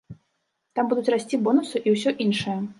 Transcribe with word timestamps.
Там 0.79 0.89
будуць 0.95 1.05
расці 1.17 1.41
бонусы 1.45 1.85
і 1.87 1.97
ўсё 1.97 2.19
іншае. 2.29 2.61